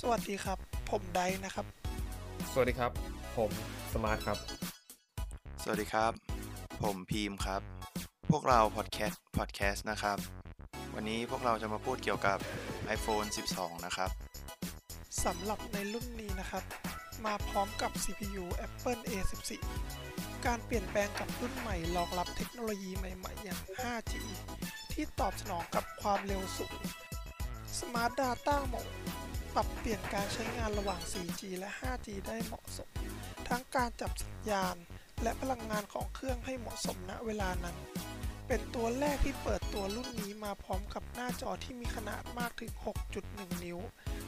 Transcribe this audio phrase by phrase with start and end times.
[0.00, 0.58] สวัสดีครับ
[0.90, 1.66] ผมไดนะครับ
[2.52, 2.92] สวัสดีครับ
[3.36, 3.50] ผม
[3.94, 4.38] สมาร์ทครับ
[5.62, 6.12] สวัสดีครับ
[6.82, 7.62] ผมพีมครับ
[8.30, 10.18] พวกเราพอดแคสต์พอดแคสต์นะครับ
[10.94, 12.38] วันนี้พวกเราจะมาพูดเกี่ยวกับ
[12.96, 14.10] iPhone 12 นะครับ
[15.24, 16.64] สำหรับในรุ่นนี้นะครับ
[17.26, 19.50] มาพร้อมกับ CPU Apple A14
[20.46, 24.14] การเปลี่ยนแปลงกับรุ่นใหม่รองรับเทคโนโลยีใหม่ ๆ อย่าง 5G
[24.92, 26.76] ที่ตอบสนองกับความเร็วสูง
[27.78, 28.92] Smart Data Mode
[29.56, 32.90] ปรับเปลี่ยนการใช้งานระหว่าง 4G และ 5G ได้เหมาะสม
[33.48, 34.76] ทั้งการจับสัญญาณ
[35.22, 37.76] และพลังงานของเครื่องให้เหมาะสมณเวลานั้น
[38.48, 42.72] เป็นตัวแรกที่เปิดตัวรุ่นนี้มาพร้อมกับหน้าจอที่มีขนาดมากถึง
[43.16, 43.78] 6.1 นิ้ว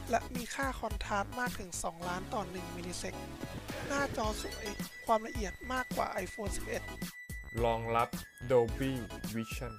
[0.09, 3.13] และมีค่าคอนทราสต์มากถึง 2 ล้านต่อ 1 มิลลิเซก
[3.87, 4.67] หน้าจอสวย
[5.05, 6.51] ความละเอียดมากกว่า iPhone
[7.07, 8.09] 11 รองรับ
[8.51, 8.91] Dolby
[9.33, 9.73] Vision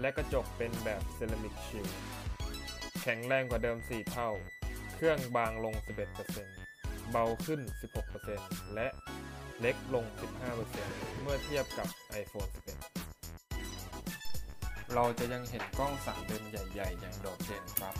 [0.00, 1.92] และกระจกเป็นแบบ Ceramic Shield
[3.06, 4.30] ข็งแรงกว่าเดิม 4 เท่า
[4.94, 5.74] เครื่องบางลง
[6.42, 7.60] 11%เบาขึ้น
[8.18, 8.88] 16%และ
[9.60, 10.04] เล็กลง
[10.62, 11.88] 15%เมื่อเทียบกับ
[12.22, 12.58] iPhone 11
[14.94, 17.94] เราจะยังเห็นกล้อง3เลนใหญ่ ๆ อย่างโดดเด่นครับ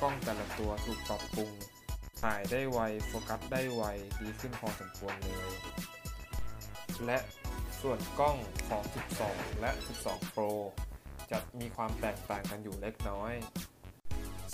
[0.00, 1.50] กล้องแต่ละตัวถูกปรับปรุง
[2.22, 3.82] ถ่ายได้ไว โฟกัสได้ไว
[4.20, 5.52] ดีขึ้นพอสมควรเลย
[7.06, 7.18] และ
[7.80, 8.36] ส่วนกล้อง
[8.68, 8.82] ของ
[9.22, 9.70] 12 และ
[10.02, 10.50] 12 Pro
[11.30, 13.32] จะมีความแตกต่างกันอยู่เล็กน้อย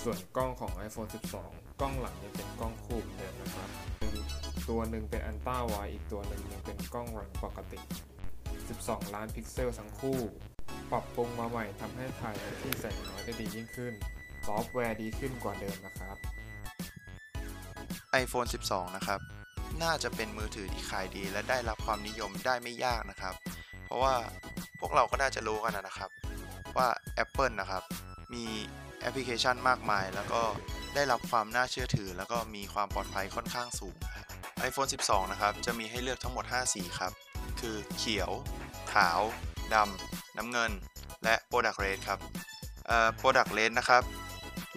[0.02, 1.10] ส่วนกล้องของ iPhone
[1.44, 3.70] 12 กล้องหลังยังเป็นกล้องคู่เหมือนเดิมนะครับ
[4.68, 7.80] ตัวหนึ่งเป็นอันต้าไวอีกตัวหนึ่งยังเป็นกล้องหลังปกติ
[8.46, 10.18] 12 ล้านพิกเซลทั้งคู่
[10.90, 13.94] ปรับปรุงมาใหม่ทำให้ถ่ายในที่แสงน้อยได้ดียิ่งขึ้น
[14.46, 16.16] ซอฟต์แวร์ดีขึ้นกว่าเดิมนะครับ
[18.22, 19.20] iPhone 12 นะครับ
[19.82, 23.34] น่าจะเป็นมือถือที่ขายดีและได้รับความนิยมได้ไม่ยากนะครับ
[23.86, 24.14] เพราะว่า
[24.80, 26.10] พวกเราก็น่าจะรู้กันนะครับ
[26.78, 26.88] ว่า
[27.24, 27.82] Apple นะครับ
[28.34, 28.44] มี
[29.00, 30.42] แอปพลิเคชันมากมาย แล้วก็
[30.94, 33.96] ได้รับความน่าเชื่อถือ แล้วก็มีความปลอดภัยค่อนข้างสูง
[34.68, 37.12] iPhone 12 นะครับ จะมีให้เลือกทั้งหมด 5 สีครับ
[37.60, 38.30] คือเขียว
[38.92, 39.20] ขาว
[39.74, 40.72] ดำ น้ำเงิน
[41.24, 42.18] และ Product Red ครับ
[42.86, 44.02] เอ่อ Product Red นะครับ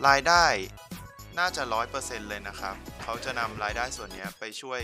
[0.08, 0.46] รายได้
[1.40, 1.64] น่าจะ
[1.96, 4.82] 100%เลยนะครับ เขาจะนำรายได้ส่วนนี้ไปช่วย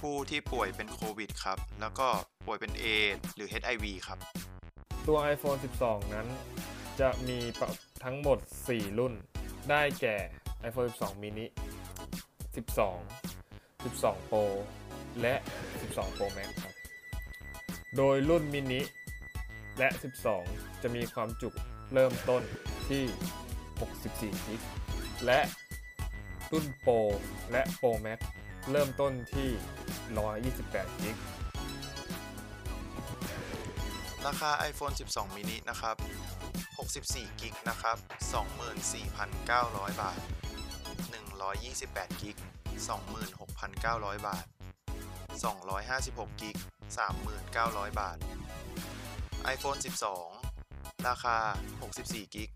[0.00, 2.08] ผู้ที่ป่วยเป็นโควิดครับ แล้วก็
[2.46, 2.84] ป่วยเป็นเอ
[3.14, 4.18] ดส์หรือ HIV ครับ
[5.06, 6.28] ตัว iPhone 12 นั้น
[7.00, 7.38] จะมี
[8.04, 8.38] ทั้งหมด
[8.68, 9.14] 4 รุ่น
[9.70, 10.16] ได้แก่
[10.68, 11.46] iPhone 12 mini
[12.54, 14.44] 12 12 Pro
[15.20, 15.34] และ
[15.76, 16.74] 12 Pro Max ครับ
[17.96, 18.80] โดยรุ่น mini
[19.78, 19.88] และ
[20.36, 21.48] 12 จะมีความจุ
[21.92, 22.42] เริ่มต้น
[22.88, 23.04] ที่
[23.80, 24.62] 64 กิก
[25.26, 25.40] และ
[26.52, 26.98] รุ่น Pro
[27.52, 28.18] และ Pro Max
[28.70, 29.48] เริ่มต้นที่
[30.24, 31.16] 128 กิก
[34.26, 35.96] ราคา iPhone 12 mini นะครับ
[36.68, 37.96] 64 กิกนะครับ
[38.98, 40.18] 24,900 บาท
[41.40, 42.36] 128 กิก
[43.30, 44.44] 26,900 บาท
[45.42, 46.56] 256 กิก
[47.28, 48.16] 3,900 บาท
[49.54, 49.80] iPhone
[50.40, 51.36] 12 ราคา
[51.84, 52.50] 64 กิก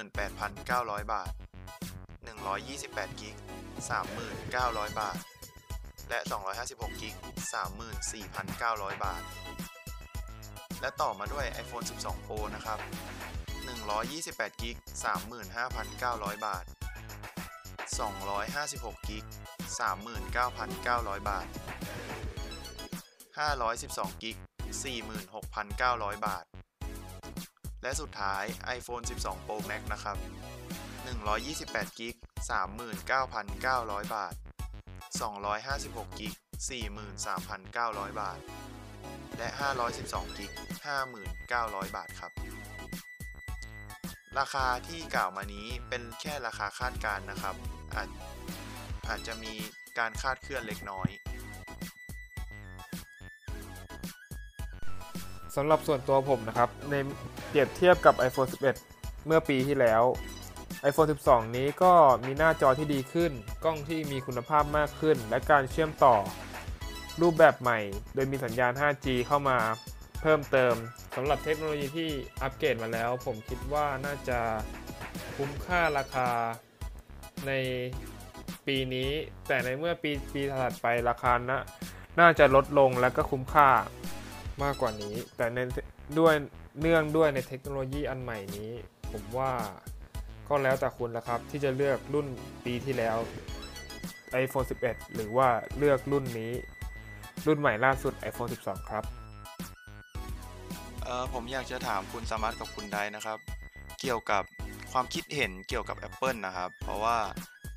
[0.00, 1.30] 28,900 บาท
[2.46, 3.36] 128 กิก
[4.22, 5.18] 3,900 บาท
[6.08, 6.18] และ
[6.60, 7.14] 256 กิก
[8.28, 9.22] 34,900 บาท
[10.80, 12.78] และต่อมาด้วย iPhone 12 Pro นะครับ
[13.88, 14.76] 128กิก
[15.60, 16.64] 35,900 บาท
[17.96, 19.24] 256กิก
[20.50, 21.46] 39,900 บาท
[23.38, 24.36] 512กิก
[25.50, 26.44] 46,900 บาท
[27.82, 28.44] และสุดท้าย
[28.76, 30.16] iPhone 12 Pro Max นะครับ
[31.28, 32.14] 128กิก
[33.28, 34.34] 39,900 บาท
[35.26, 36.34] 256กิก
[37.28, 38.38] 43,900 บาท
[39.38, 39.48] และ
[39.94, 40.50] 512กิก
[41.24, 42.32] 5,900 บาทครับ
[44.38, 47.54] ราคาที่กล่าวมานี้เป็นแค่ราคาคาดการนะครับ
[47.94, 48.08] อาจ
[49.08, 49.52] อาจจะมี
[49.98, 51.08] การคาดเคลื่อนเล็กน้อย
[55.56, 56.94] สำหรับส่วนตัวผมนะครับ ใน
[57.48, 58.50] เปรียบเทียบกับ iPhone
[58.86, 60.02] 11 เมื่อปีที่แล้ว
[60.88, 61.92] iPhone 12 นี้ก็
[62.24, 63.32] มีหน้าจอที่ดีขึ้น
[63.64, 66.16] กล้องที่มีคุณภาพมากขึ้น และการเชื่อมต่อ
[67.22, 67.78] รูปแบบใหม่
[68.14, 69.58] โดยมีสัญญาณ 5G เข้ามา
[70.20, 70.74] เพิ่มเติม
[71.16, 72.10] สำหรับเทคโนโลยีที่
[72.42, 74.38] อัปเกรดมาแล้ว ผมคิดว่าน่าจะ
[75.36, 76.28] คุ้มค่าราคา
[77.46, 77.52] ใน
[78.66, 79.10] ปีนี้
[79.46, 81.58] แต่ในเมื่อปีปีถัดไปราคานะ
[82.20, 83.68] น่าจะลดลงและก็คุ้มค่า
[84.62, 85.58] มากกว่านี้ แต่ใน
[86.18, 86.34] ด้วย
[86.80, 88.72] เนื่องด้วยในเทคโนโลยีอันใหม่นี้
[89.12, 89.52] ผมว่า
[90.48, 92.26] ก็แล้วแต่คุณละครับ ที่จะเลือกรุ่น
[92.64, 93.16] ปีที่แล้ว
[94.42, 95.48] iPhone 11 หรือว่า
[95.78, 96.52] เลือกรุ่นนี้
[97.48, 99.04] รุ่นใหม่ล่าสุด iPhone 12 ครับ
[101.04, 103.38] เออผมอยากจะถามคุณสมาร์ทกับคุณไดนะครับ
[104.00, 104.42] เกี่ยวกับ
[104.92, 107.18] ความคิดเห็นเกี่ยวกับ Apple นะครับ เพราะว่า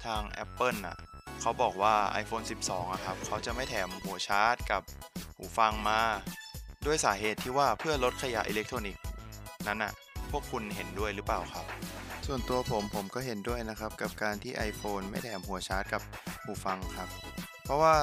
[0.05, 0.97] ทาง Apple น่ะ
[1.41, 4.81] เขาบอกว่า iPhone 12อะครับเขาจะไม่แถมหัวชาร์จกับ
[5.35, 5.99] หูฟังมา
[6.85, 9.01] ด้วยสาเหตุที่ว่าเพื่อลดขยะอิเล็กทรอนิกส์
[9.67, 9.93] นั้นน่ะ
[10.31, 11.65] พวกคุณเห็นด้วยหรือเปล่าครับ
[12.27, 16.01] ส่วนตัวผมผมก็เห็นด้วยนะครับ กับการที่ iPhone ไม่แถมหัวชาร์จกับ
[16.43, 17.09] หูฟังครับ
[17.63, 17.95] เพราะว่า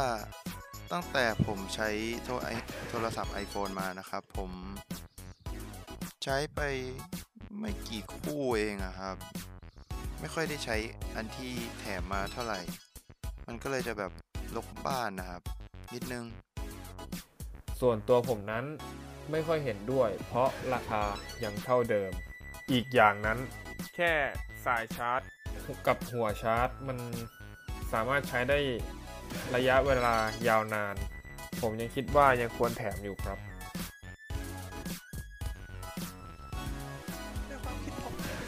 [0.92, 1.88] ตั้งแต่ผมใช้
[2.88, 4.50] โทรศัพท์ iPhone มานะครับ ผม
[6.24, 6.60] ใช้ไป
[7.58, 9.16] ไม่กี่คู่เองอะครับ
[10.20, 10.76] ไม่ค่อยได้ใช้
[11.16, 12.60] อันที่แถมมาเท่าไหร่
[13.46, 14.12] มันก็เลยจะแบบ
[14.56, 15.42] ลกบ้านนะครับ
[15.94, 16.24] นิดนึง
[17.80, 18.64] ส่วนตัวผมนั้น
[19.30, 21.02] ไม่ค่อยเห็นด้วย เพราะราคา
[21.44, 22.12] ยังเท่าเดิม
[22.70, 23.38] อีกอย่างนั้น
[23.94, 24.12] แค่
[24.66, 25.20] สายชาร์จ
[25.86, 26.98] กับหัวชาร์จ มัน
[27.92, 28.58] สามารถใช้ได้
[29.56, 30.14] ระยะเวลา
[30.48, 30.94] ยาวนาน
[31.60, 33.38] ผมยังคิดว่ายังควรแถมอยู่ครับ
[37.48, 38.40] ในความคิดผมเนี่ย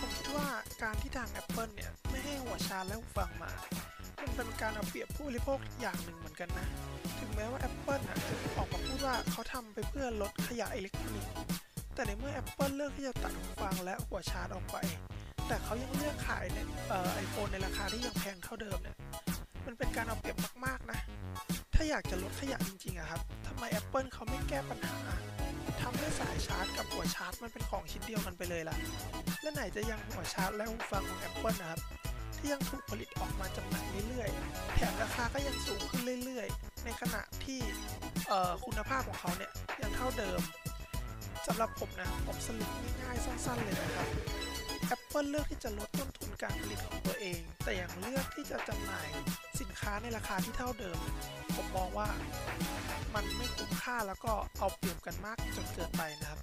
[0.00, 0.48] ผมคิดว่า
[0.82, 3.50] การที่ทาง Apple เนี่ย ไม่ให้หัวชาร์จและหูฟังมา
[4.20, 6.66] มันเป็นการเอาเปรียบผู้บริโภคอย่างหนึ่งเหมือนกันนะ
[7.18, 11.32] ถึงแม้ว่า Apple อะจะออกมาพูดว่าเขาทำไปเพื่อลดขยะอิเล็กทรอนิกส์
[11.94, 14.76] แต่ในเมื่อ Apple เลือกที่จะตัดหูฟังและหัวชาร์จออกไป
[15.48, 16.66] แต่เขายังเลือกขายเนี่ย
[17.14, 18.96] ไอโฟนในราคาที่ยังแพงเท่าเดิมเนี่ย
[19.66, 20.36] มันเป็นการเอาเปรียบ
[20.66, 20.98] มากๆนะ
[21.74, 24.96] ถ้าอยากจะลดขยะจริงๆอะครับทำไม Apple เขาไม่แก้ปัญหา
[25.82, 28.76] ทำให้สายชาร์จกับหัวชาร์จมันเป็นของชิ้นเดียวกันไปเลยล่ะ
[29.42, 31.80] และไหนจะยังหัวชาร์จและหูฟังของ Apple นะครับ
[32.38, 37.60] ที่ยังถูกผลิตออกมาจำหน่ายเรื่อยๆ แถมราคาก็ยังสูงขึ้นเรื่อยๆ ในขณะที่
[38.64, 39.52] คุณภาพของเขาเนี่ย
[39.82, 40.40] ยังเท่าเดิม
[41.46, 42.70] สำหรับผมนะผมสรุป
[43.02, 44.08] ง่ายๆสั้น ๆ เลยนะครับ
[45.16, 49.08] Apple เลือกที่จะลดต้นทุนการผลิตของตัวเอง แต่ยังเลือกที่จะจำหน่าย
[49.60, 50.98] สินค้าในราคาที่เท่าเดิม
[51.56, 52.08] ผมมองว่า
[53.14, 56.40] มันไม่คุ้มค่าแล้วก็เอาเปรียบกันมากจนเกินไปนะครับ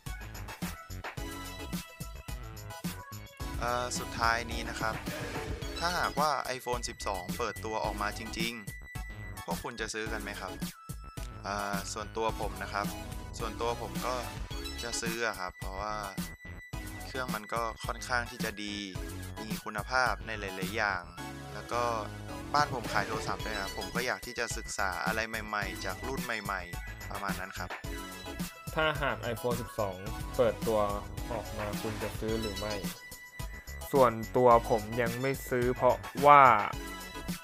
[3.99, 4.95] สุดท้ายนี้นะครับ
[5.79, 8.53] ถ้าหากว่า iPhone 12 เปิดตัวออกมาจริง
[8.99, 10.51] ๆ พวกคุณจะซื้อกันไหมครับ
[11.93, 12.87] ส่วนตัวผมนะครับ
[13.39, 14.15] ส่วนตัวผมก็
[14.83, 15.95] จะซื้อครับ เพราะว่า
[17.13, 18.75] เครื่องมันก็ค่อนข้างที่จะดี
[19.43, 21.03] มีคุณภาพในหลาย ๆ อย่าง
[21.53, 21.83] แล้วก็
[22.53, 27.69] บ้านผมขายโทรศัพท์ด้วยครับผมก็อยากที่จะศึกษาอะไรใหม่ ๆ จากรุ่นใหม่ ๆ ประมาณนั้นครับ
[28.75, 29.57] ถ้าหาก iPhone
[29.95, 30.79] 12 เปิดตัว
[31.31, 32.73] ออกมาคุณจะซื้อหรือไม่
[33.91, 36.41] ส่วนตัวผมยังไม่ซื้อเพราะว่า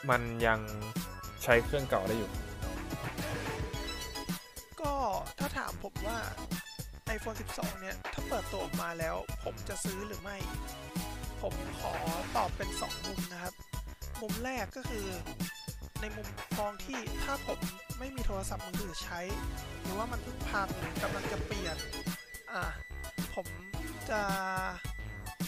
[0.10, 0.60] มันยัง
[1.44, 2.32] ใช้เครื่องเก่าได้อยู่
[4.82, 4.94] ก็
[5.40, 6.18] ถ้าถามผมว่า
[7.16, 10.38] iPhone 12 เนี่ย ถ้าเปิดตัวออกมาแล้ว ผมจะซื้อหรือไม่
[11.42, 11.94] ผมขอ
[12.36, 13.54] ตอบเป็น 2 มุมนะครับ
[14.22, 15.06] มุมแรกก็คือ
[16.02, 16.28] ในมุม
[16.60, 17.60] มองที่ถ้าผม
[18.00, 19.22] ไม่มีโทรศัพท์มือถือใช้
[19.82, 21.78] หรือว่ามันเพิ่งพังหรือกำลังจะเปลี่ยน
[22.52, 22.64] อ่า
[23.36, 23.48] ผม
[24.10, 24.22] จะ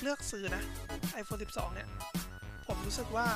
[0.01, 0.63] เลือกซื้อนะ
[1.21, 1.89] iPhone 12 เนี่ย
[2.67, 3.27] ผมรู้สึกว่า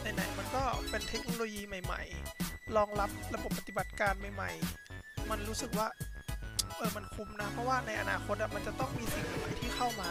[0.00, 2.02] ไหนๆมันก็เป็นเทคโนโลยีใหม่
[2.38, 4.50] ๆ รองรับระบบปฏิบัติการใหม่
[4.90, 5.86] ๆ มันรู้สึกว่า
[6.82, 10.10] ออมันคุ้มนะ เพราะว่าในอนาคตมันจะต้องมีสิ่งใหม่ที่เข้ามา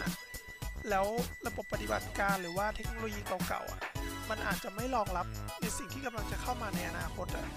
[0.89, 1.05] แล้ว
[1.47, 3.81] ระบบปฏิบัติการหรือว่าเทคโนโลยีเก่าๆอะ
[4.29, 5.25] มันอาจจะไม่รองรับ
[5.61, 7.47] ในสิ่งที่กำลังจะเข้ามาในอนาคตอะ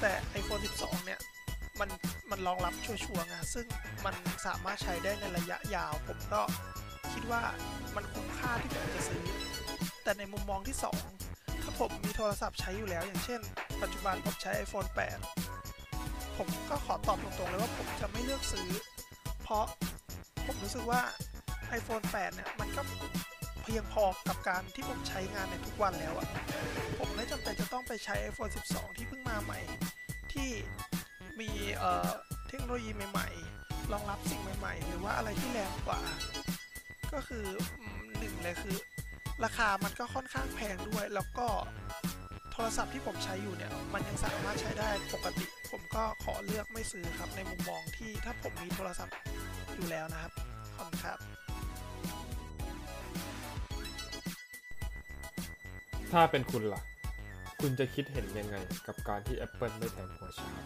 [0.00, 1.20] แต่ iPhone 12 เนี่ย
[1.80, 1.88] มัน
[2.30, 3.66] มันรองรับชัวร์ๆไงซึ่ง
[4.04, 4.14] มัน
[4.46, 6.40] สามารถใช้ได้ในระยะยาว ผมก็
[7.12, 7.42] คิดว่า
[7.96, 9.22] มันคุ้มค่าที่ผมจะซื้อ
[10.04, 10.76] แต่ในมุมมองที่
[11.20, 13.40] 2 ถ้าผมมีโทรศัพท์ใช้อยู่แล้ว อย่างเช่น
[13.82, 15.47] ปัจจุบันผมใช้ iPhone 8
[16.38, 18.68] ผมก็ขอตอบตรงๆเลยว่าผมจะไม่เลือกซื้อ
[19.42, 19.64] เพราะ
[20.46, 21.00] ผมรู้สึกว่า
[21.78, 22.82] iPhone 8 เนี่ย มันก็
[23.62, 26.28] เพียงพอกับการที่ผมใช้งานในทุกวันแล้วอะ
[26.98, 29.60] ผมไม่จำเป็นจะต้องไปใช้ iPhone 12 ที่เพิ่งมาใหม่
[30.32, 30.50] ที่
[31.40, 32.08] มีเอ่อ
[32.48, 36.00] เทคโนโลยีใหม่ๆ รองรับสิ่งใหม่ ๆ หรือว่าอะไรที่แรงกว่า
[37.12, 37.44] ก็คือ
[38.18, 38.76] หนึ่งเลยคือ
[39.44, 41.46] ราคามันก็ค่อนข้างแพงด้วย แล้วก็
[42.52, 45.46] โทรศัพท์ที่ผมใช้อยู่เนี่ย มันยังสามารถใช้ได้ปกติ
[45.98, 49.14] ก็ขอเลือกไม่ซื้อครับในมุมมองที่ถ้าผมมีโทรศัพท์
[49.76, 50.32] อยู่แล้วนะครับ
[50.76, 51.18] ขอบคุณครับ
[56.12, 56.82] ถ้าเป็นคุณล่ะ
[57.60, 60.64] คุณจะคิดเห็นยังไงกับการที่ Apple ไม่แถมหัวชาร์จ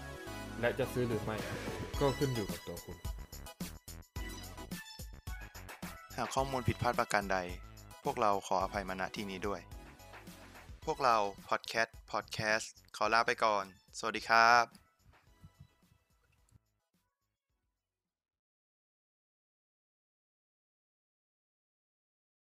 [0.60, 1.36] และจะซื้อหรือไม่
[2.00, 2.96] ก็ขึ้นอยู่กับตัวคุณ
[6.16, 7.38] หากข้อมูลผิดพลาดประการใด
[8.04, 9.60] พวกเราขออภัยมาณที่นี้ด้วย
[10.86, 11.16] พวกเรา
[11.48, 13.64] พอดแคสต์พอดแคสต์ขอลาไปก่อน
[13.98, 14.81] สวัสดีครับ